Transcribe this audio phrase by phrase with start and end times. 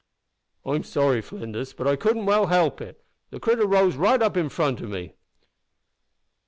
[0.65, 3.03] "I'm sorry, Flinders, but I couldn't well help it.
[3.29, 5.13] The critter rose right in front o' me."